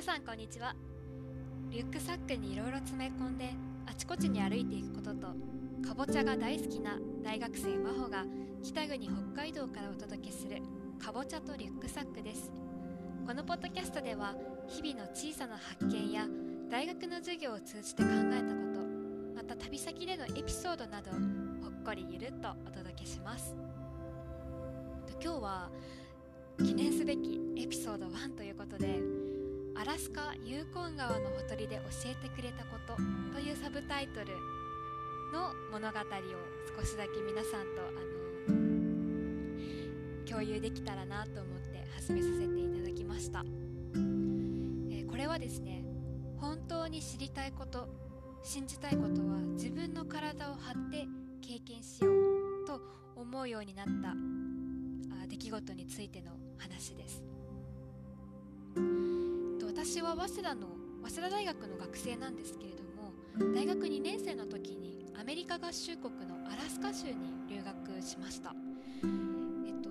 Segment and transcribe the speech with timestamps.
[0.00, 0.74] 皆さんこんにちは。
[1.68, 3.50] リュックサックにいろいろ詰め込んで
[3.84, 5.26] あちこちに歩いていくことと
[5.86, 8.24] かぼちゃが大好きな大学生真帆が
[8.62, 10.62] 北国北海道からお届けする
[10.98, 12.50] かぼちゃとリュックサックです。
[13.26, 14.34] このポッドキャストでは
[14.68, 16.26] 日々の小さな発見や
[16.70, 18.80] 大学の授業を通じて考えたこと
[19.36, 23.54] また旅先でのエピソードなどほっこりゆるっとお届けします。
[25.22, 25.70] 今日は
[26.56, 29.19] 記念すべきエピソード1ということで
[29.80, 32.96] アラスカユーコン川のほとりで教えてくれたこと
[33.32, 34.26] というサブタイトル
[35.32, 36.02] の物語を
[36.78, 38.60] 少しだけ皆さんとあの
[40.28, 45.82] 共有できたらなと思って始めさせていただきました、えー、これはですね
[46.36, 47.88] 本当に知りたいこと
[48.42, 51.06] 信じたいことは自分の体を張って
[51.40, 52.82] 経験しようと
[53.16, 54.14] 思うようになった
[55.26, 57.24] 出来事についての話です。
[59.82, 60.66] 私は早稲田の
[61.04, 63.14] 早稲田大学の学生なんですけれども
[63.54, 67.14] 大学2年生の時にアメリカ合衆国のアラスカ州に
[67.48, 68.52] 留学しました。
[69.64, 69.88] えっと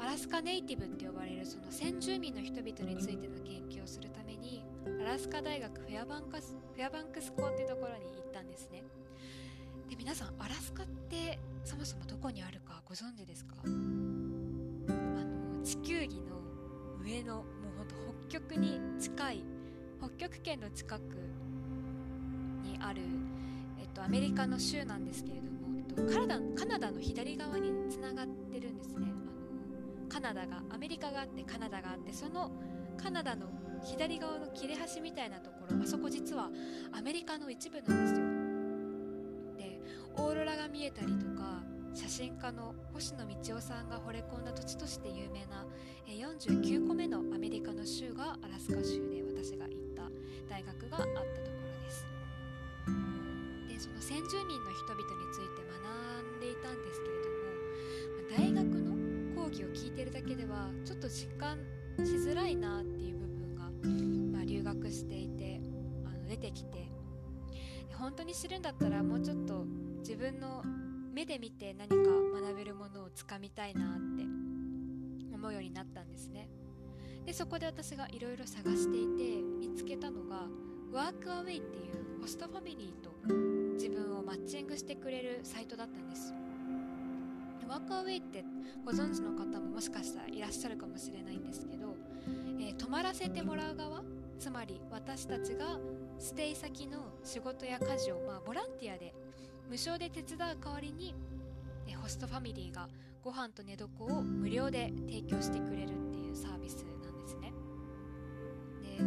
[0.00, 4.62] アラスカネイティブって呼ばれるその先住民の人々についての研究をするために
[5.02, 8.84] アラスカ大学フェアバンクスフェアバンクス校っていうところに行ったんですね。
[9.90, 13.56] で皆さんアラスカってそもそもどこにあるかご存知ですか？
[13.64, 16.36] あの地球儀の
[17.04, 17.44] 上の
[17.88, 17.96] 北
[18.28, 19.44] 極に近い
[19.98, 21.00] 北極圏の近く
[22.62, 23.02] にある、
[23.80, 29.06] えっと、アメリカの州なんですけれども、えっと、カナダカナダの左側につながってるんですね。
[29.06, 32.50] あのカナダがアメリカがあってカナダがあってその
[32.96, 33.46] カナダの
[33.84, 36.50] 左側の切れ端みたいなところあそこ実は
[36.92, 38.26] アメリカの一部なんですよ。
[39.56, 39.80] で
[40.16, 41.55] オーロラが見えたりとか
[41.96, 45.64] 写真家の星野道夫さんが惚れ込んだ土地として有名な
[46.06, 50.02] 49個目のアメリカの州がアラスカ州で私が行った
[50.46, 52.06] 大学があったところです。
[53.66, 61.56] でその先住民の人々について学んでいたんですけれども大学の講義を聞いてるだけではちょっと実感
[61.96, 65.62] しづらいなっていう部分が、まあ、留学していて
[66.04, 66.90] あの出てきて
[67.94, 69.64] 本当に知るんだったらもうちょっと
[70.00, 70.62] 自分の
[71.16, 71.94] 目で見て何か
[72.42, 73.86] 学べるものをつかみたいなっ
[74.18, 74.24] て
[75.34, 76.50] 思うようになったんですね。
[77.24, 80.42] でそこで私がいろいろ探していて見つけたのが
[80.92, 83.10] ワークアウェイっていうホストファミリーと
[83.76, 86.34] 自分をマッチングしてくれるサイトだったんです。
[87.66, 88.44] ワークアウェイって
[88.84, 91.96] ご存知の方ももしかしたらいらっしゃるかもしれないんですけど、
[92.60, 94.02] えー、泊まらせてもらう側
[94.38, 95.78] つまり私たちが
[96.18, 99.14] ステイ先の仕事や家事を、まあ、ボランティアで
[99.68, 101.14] 無償で手伝う代わりに
[102.02, 102.88] ホストファミリーが
[103.22, 107.52] ご飯と寝床を無料で提供してくれるっていうサービスなんですね。
[108.82, 109.02] で、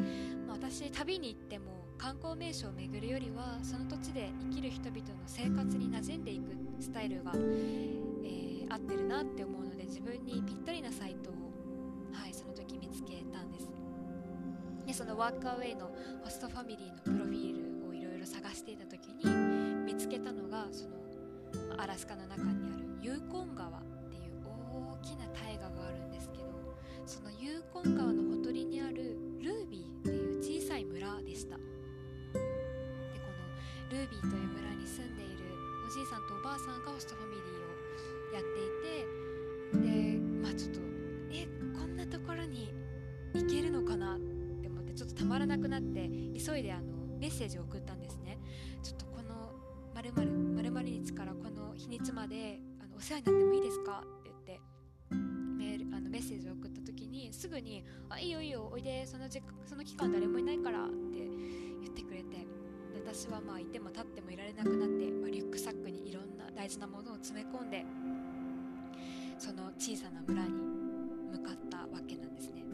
[0.46, 11.34] まあ、私旅に行っても観光名所を巡るよりはその土地で生きる人々の生活に馴染んでいくスタイルが、えー、合ってるなって思うので自分にぴったりなサイトを、
[12.14, 13.70] はい、その時見つけたんです。
[14.86, 15.92] でそのワークアウェイの
[16.24, 19.24] ホストファミリーのプロフィールをいろいろ探していた時に
[20.10, 20.98] けたのがその
[21.78, 23.72] アラスカの中にあるユーコン川っ
[24.10, 26.50] ていう大きな大河があるんですけど
[27.06, 31.58] そのユーコン川のほとりにあるルービーっていう小さい村でした。
[31.58, 32.40] でこ
[33.94, 35.46] のルービーという村に住んでいる
[35.88, 40.80] おじいさんとおばあさんがホストファミリーをやっていてでまあちょっと
[41.32, 42.74] えこんなところに
[43.36, 44.20] 行けるのかなっ
[44.62, 46.84] て思ってちょっとたまらなくなって急いであの
[47.20, 47.99] メッセージを送ったんです
[51.80, 54.60] 日にちまであのお世話になってもいいですか?」って言って
[55.58, 60.96] メールあのメッセージを送った時にすぐに「あいいよいいよおいでその時その期間誰もいないから」って
[61.82, 62.46] 言ってくれて
[62.94, 67.86] 私はまあいても立ってもいられなくなって、まあ、リュックサックにいろんな大事なものを詰め込んで
[69.38, 70.52] その小さな村に
[71.32, 72.66] 向かったわけなんですね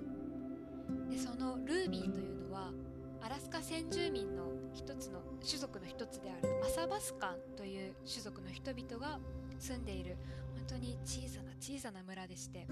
[1.12, 2.74] でそのルービーというのは
[3.22, 7.38] アラスカ先住民の一つの種族の一つであるアサバスカン
[8.07, 9.19] 種族の人々が
[9.60, 10.18] 住んでいる。
[10.56, 12.66] 本当に小さな小さな村でして。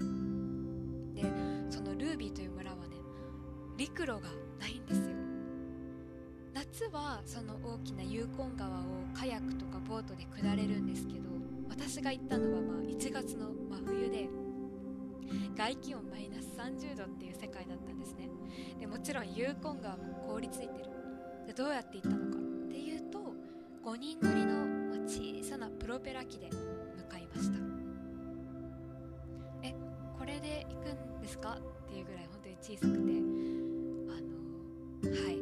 [1.14, 1.22] で
[1.70, 2.96] そのルービーという村はね
[3.76, 4.20] 陸路が
[4.60, 5.16] ないんですよ。
[6.52, 11.28] 夏はその大きなユーコン川をカヤックとかボートで下れるんですけど
[11.68, 14.28] 私が行ったのはまあ1月の真冬で
[15.56, 18.28] 外気温マイナス30度っていう世界だったんですね。
[18.78, 20.90] でもちろんユーコン川も凍りついてる。
[21.46, 23.18] でどうやって行ったのかっていうと
[23.84, 27.58] 5人乗りの小さなプロペラ機で向かいました
[29.62, 29.74] え
[30.18, 31.58] これで行くんですか？
[31.58, 32.98] っていうぐらい本当に小さくて
[35.08, 35.38] あのはい。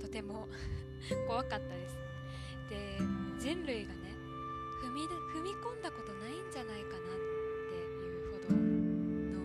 [0.00, 0.48] とても
[1.28, 1.96] 怖かったです。
[2.68, 2.98] で
[3.38, 4.00] 人類がね
[4.82, 7.00] 踏み踏み込んだことないんじゃないかなっ
[7.68, 9.44] ていうほどのなんだろ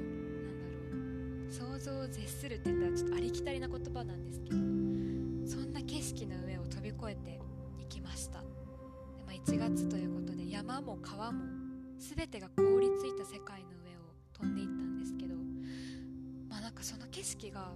[1.47, 7.39] う想像を絶するって言ったらちょっとありきたりな言葉なんですけどそんな景色の上を飛び越えて
[7.79, 8.43] いきました、
[9.27, 11.43] まあ、1月ということで山も川も
[11.99, 15.35] 全てが凍りついた世界の上を飛んでいったんですけど
[16.49, 17.73] まあなんかその景色が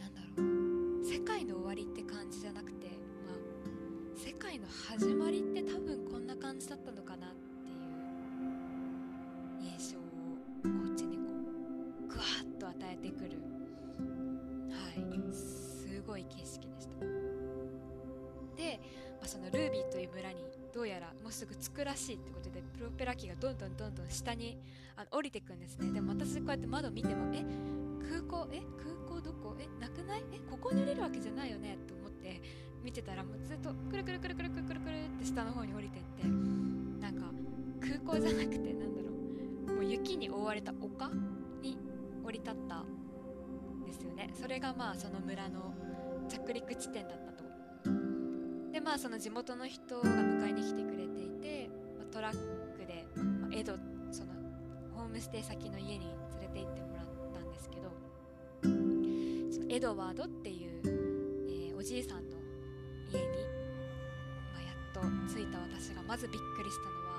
[0.00, 2.86] 何だろう世界の終わりって感じじゃなくて
[3.26, 5.81] まあ世界の始まりって多分
[21.32, 24.58] すぐ着くらしいってことでプロペラ機がどんどんどんどん下に
[24.96, 25.92] あの降りてくんですね。
[25.92, 27.44] でも私こうやって窓見てもえ
[28.08, 29.56] 空港え空港どこ？
[29.58, 30.22] えなくない？
[30.32, 31.78] えここに降りるわけじゃないよね？
[31.88, 32.40] と思って
[32.84, 37.26] 見てたらもうずっとくるくるくるくるくるくるくるって下の方に降りてってなんか
[37.80, 39.08] 空港じゃなくてなんだろ
[39.68, 39.72] う。
[39.76, 41.10] もう雪に覆われた丘
[41.62, 41.78] に
[42.24, 44.30] 降り立ったんですよね。
[44.34, 45.74] それがまあその村の
[46.28, 47.31] 着陸地点だった
[48.84, 52.36] まあその地元の人が迎えに来てくれていて、まあ、トラッ
[52.76, 53.74] クで、まあ、エド
[54.10, 54.32] その
[54.94, 56.06] ホームステイ先の家に
[56.40, 57.90] 連れて行ってもらったんですけど
[58.62, 60.80] そのエドワードっていう、
[61.48, 62.36] えー、おじいさんの
[63.12, 63.26] 家に、
[64.52, 65.00] まあ、やっと
[65.32, 67.12] 着いた私がまずびっくりしたのは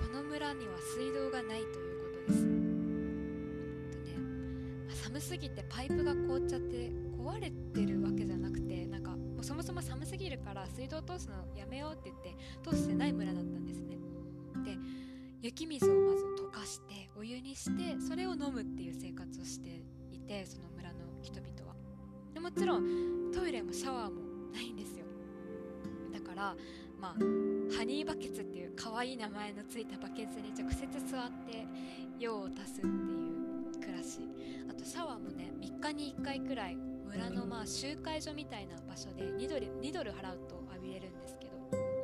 [0.00, 2.42] この村には水道がないということです。
[2.42, 2.48] と
[4.04, 4.14] ね、
[4.94, 12.34] 寒すぎてパイプが凍っちゃって壊れてるわけじゃなくてなんかもうそもそも寒すぎるから水道通すのやめようって言って
[12.68, 13.96] 通してない村だったんですね。
[14.64, 14.76] で
[15.40, 21.76] 雪水をまず溶かしてお湯にしてそれを飲むっていう生活をしていてその村の人々は。
[22.34, 25.04] でもちろんトイレもシャワーもないんですよ。
[26.12, 26.56] だから
[27.00, 27.12] まあ
[27.76, 31.64] ハニーバケツっていう可愛い名前のついたバケツに直接座って
[32.18, 34.18] 用を足すっていう暮らし。
[34.68, 36.76] あとシャワーもね3日に1回くらい
[37.08, 41.52] 村のまあ集会所みたいな場所で2ドル ,2 ドル払うと浴びれるんですけど、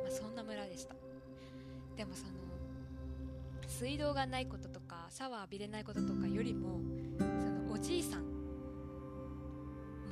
[0.03, 0.95] まあ、そんな村でした。
[1.95, 2.31] でもその
[3.67, 6.79] 水道がないこととかシャワー浴びれないこととかよりも
[7.19, 8.27] そのおじいさんも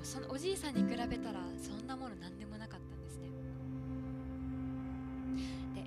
[0.03, 3.29] そのおじいさんに比べたらそんなもの何でもなかったんですね。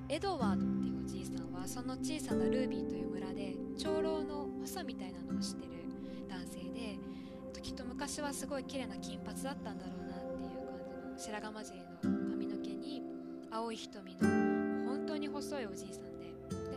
[0.09, 5.76] でエドワードっていうおじいさんはその小さなルービーという村で長老の補みたいなのをしてる
[7.99, 13.01] 昔はすごい綺麗な金髪だったんだろうなっていう感じの白髪混じりの髪の毛に
[13.49, 16.27] 青い瞳の本当に細いおじいさんで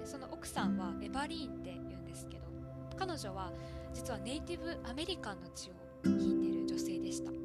[0.00, 2.44] でその奥さんはエバリーンって言うんですけど
[2.96, 3.52] 彼女は
[3.93, 5.72] 実はネイティブアメリカンの血を
[6.06, 7.31] 引いてる女性でした。
[7.31, 7.37] で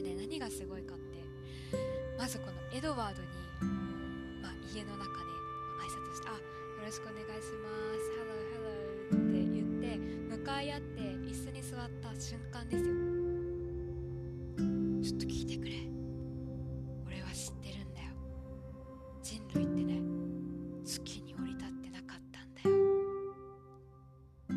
[0.00, 1.18] ね何がすごいかって
[2.16, 3.28] まずこのエドワードに、
[4.40, 5.26] まあ、家の中で
[5.82, 6.38] 挨拶して「あよ
[6.86, 7.68] ろしくお願いしま
[7.98, 8.06] す」
[9.10, 11.17] 「Hello Hello」って言って向かい合って
[11.78, 12.92] 座った瞬間ですよ。
[15.00, 15.74] ちょっと聞いてくれ。
[17.06, 18.08] 俺は知ってるんだよ。
[19.22, 20.02] 人類ってね
[20.84, 22.70] 月に降り立ってなかったんだよ。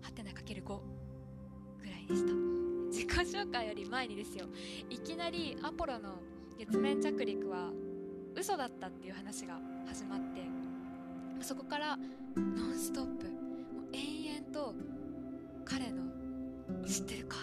[0.00, 0.80] はてなかける5
[1.82, 2.32] ぐらいでした。
[2.90, 4.46] 自己紹介より前にですよ。
[4.88, 6.22] いきなりアポロの
[6.58, 7.70] 月面着陸は
[8.34, 10.40] 嘘だったっていう話が始まって
[11.42, 11.98] そこから
[12.34, 13.47] ノンストップ。
[14.48, 14.74] と
[15.64, 16.04] 彼の
[16.86, 17.36] 「知ってるか。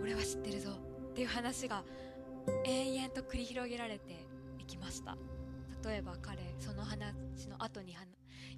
[0.00, 0.70] 俺は知ってるぞ」
[1.10, 1.84] っていう話が
[2.64, 4.26] 延々と繰り広げられて
[4.58, 5.16] いきました。
[5.84, 7.96] 例えば彼その話の後に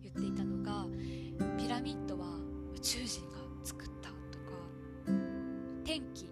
[0.03, 0.87] 言っていたのが
[1.57, 2.27] ピラミッドは
[2.75, 4.57] 宇宙人が作ったとか
[5.85, 6.29] 天気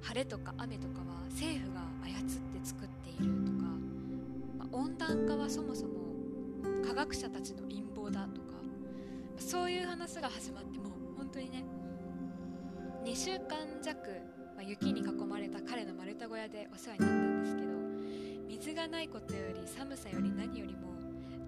[0.00, 3.68] 晴れとか雨とかは政府が操って作っているとか、
[4.72, 5.92] 温暖化はそもそも
[6.86, 8.41] 科学者たちの陰謀だと
[9.52, 11.62] そういう話が始まってもう本当にね
[13.04, 13.94] 2週間弱、
[14.56, 17.68] まあ、雪に囲まれた彼の丸太小屋でお世話になったんですけど
[18.48, 20.88] 水がないことより寒さより何よりも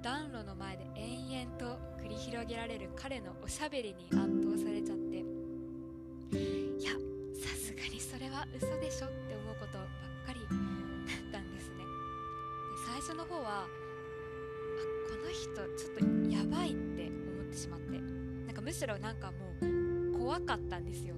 [0.02, 5.16] 暖炉の前で延々と繰り広げられる彼のおしゃべりに圧倒されちゃって
[6.36, 6.92] いや
[7.32, 11.78] さすがにそれは嘘でしょって思うことばっかりだったんですね。
[11.78, 11.84] で
[12.84, 13.64] 最初の方は
[15.08, 17.03] この人ちょっとやばいって
[18.74, 21.14] しろなんかもう怖かったんですよ。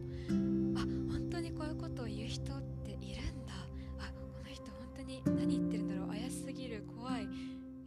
[0.76, 3.54] あ本当にこういうことを言う人っているんだ。
[3.98, 6.08] あこの人本当に何言ってるんだろう。
[6.08, 7.26] 怪しすぎる怖い。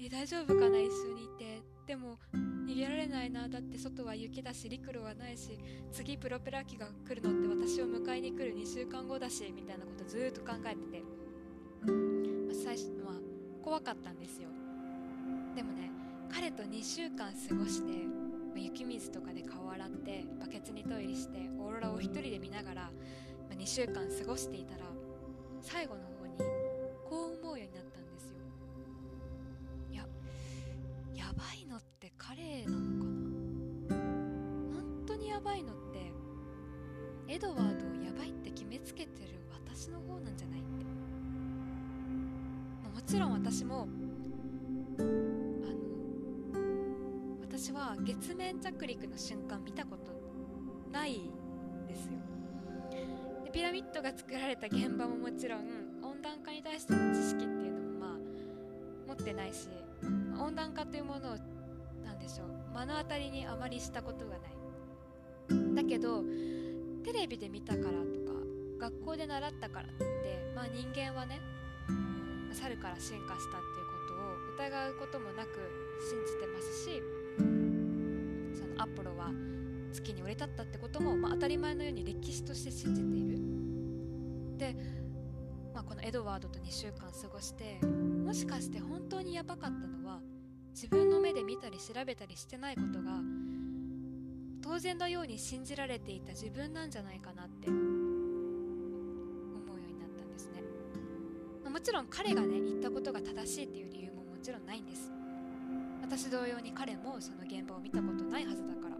[0.01, 1.61] え大丈夫かな一緒にいて。
[1.85, 2.19] でも
[2.67, 5.57] 逃げられないなだって外は雪だし陸路はないし
[5.91, 11.03] 次プロペラ機が来るのって私を迎えに来る2週間後だしみたいなことずっと考えてて、
[11.81, 13.19] まあ、最初は
[13.63, 14.49] 怖かったんですよ。
[15.55, 15.89] でもね
[16.31, 18.18] 彼と2週間過ごして、
[18.59, 22.91] 雪水とかで顔洗ってバケツにトイレしてオーロラを一人で見ながら、ま
[23.51, 24.85] あ、2週間過ごしていたら
[25.61, 26.37] 最後の方に
[27.09, 28.35] こう思うようになったんですよ。
[29.91, 30.05] いや
[31.15, 33.95] やばいのって彼なのかな？
[33.95, 36.11] 本当にやばいのって
[37.27, 40.85] エドワードをやばいって決めつけてる私の方なんじゃないって、
[42.83, 43.87] まあ、もちろん私も
[47.59, 50.13] 私は月面着陸の瞬間見たこと
[50.93, 51.29] ない
[51.89, 52.13] ですよ。
[53.43, 55.67] でピラミッドが作られた現場ももちろん
[56.01, 58.17] 温暖化に対しての知識っていうのもまあ
[59.09, 59.67] 持ってないし
[60.39, 61.35] 温暖化というものを
[62.05, 65.75] 何でしょう目の当たりにあまりしたことがない。
[65.75, 66.23] だけど
[67.03, 71.41] テレビで見たからとか学校で習ったからってまあ人間はね
[72.53, 73.99] 猿から進化したっていう
[74.55, 75.49] ことを疑うこともなく
[76.09, 77.18] 信じてますし
[78.79, 79.31] アポロは
[79.91, 83.39] 月に降り立ったってことも、まあ、当たり前のように歴史として信じている。
[84.57, 84.75] で、
[85.73, 90.19] まあ、このエドワードと2週間過ごしてもしかして本当にやばかったのは
[90.73, 93.11] 自分の目で見たり調べたりしてないことが
[94.61, 97.85] 当然のように信じられていた自分なんじゃないかなって思うよ
[99.87, 100.61] うになったんですね、
[101.63, 105.08] ま、もちろん彼がね言ったことが正しいっていう理由ももちろんないんです。
[106.19, 108.97] 私同様に彼もその現場を見たことないはずだから。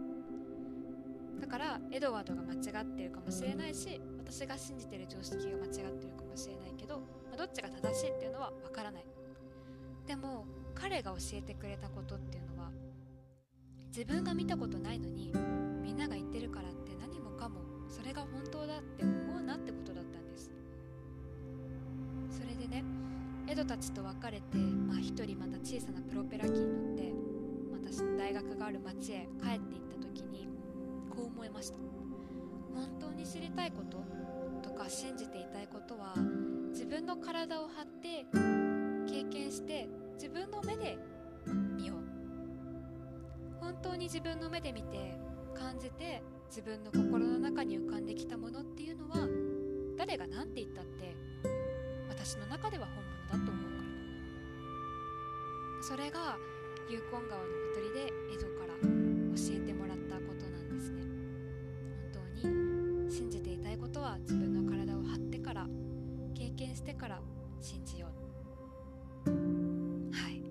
[1.38, 9.04] だからエドワードが間違ってるかもしれないし私が信じてる常識が間違ってるかもしれないけど、まあ、どっちが正しいっていうのはわからない。
[10.06, 12.70] でも彼が教えてくれたことっていうのは
[13.88, 15.30] 自分が見たことないのに
[15.82, 17.60] みんなが言ってるからって何もかも
[17.90, 19.89] それが本当だって思うなってこと
[23.50, 27.12] エドたちと別れて、まあ、一人また小さなプロペラ機に乗って
[27.90, 30.48] 私の大学がある町へ帰っていった時に
[31.10, 31.78] こう思いました。
[32.72, 34.04] 本当に知りたいこと
[34.62, 36.14] とか信じていたいことは
[36.70, 38.24] 自分の体を張って
[39.12, 40.96] 経験して自分の目で
[41.76, 41.96] 見よう。
[43.58, 45.18] 本当に自分の目で見て
[45.54, 49.26] 感じて自分の心の中に浮かんできたものっていうのは
[49.98, 51.16] 誰が何て言ったって
[52.08, 52.99] 私の中では本
[53.30, 53.82] だと思うか
[55.78, 55.82] ら。
[55.82, 56.36] それが
[56.88, 58.88] ユーコン川のほとりで江戸から教
[59.54, 61.02] えてもらったことなんですね。
[62.12, 65.66] 本当に信じていたいことは自分の体を張ってから
[66.34, 67.20] 経験してから
[67.60, 68.08] 信じよ
[69.26, 69.30] う。
[70.12, 70.42] はい。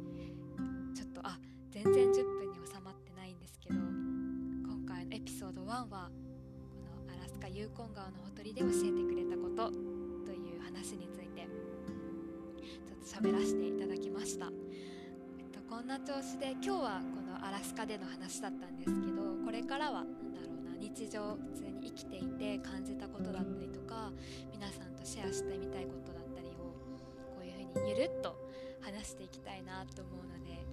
[0.95, 1.37] ちょっとあ
[1.69, 8.88] 全然10分に収まってないんですけど今回のエピソード1はこのアラスカユーコン川のほとりで教え
[13.19, 24.13] 喋らせていただきました、えっと、こんな調子で今日はこのアラスカでの話だったんですけどこれからは何だろうな日常普通に生きていて感じたことだったりとか
[24.53, 26.71] 皆さんとシェアしてみたいことだったりを
[27.35, 28.39] こういうふうにゆるっと
[28.79, 30.63] 話していきたいなと思うので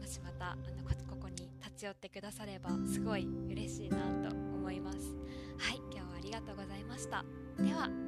[0.00, 0.62] もしまたあの
[1.06, 5.14] ここに立ち寄ってくださればすごい嬉しいなと思います。
[5.58, 7.22] はい今日はありがとうございました。
[7.58, 8.03] では。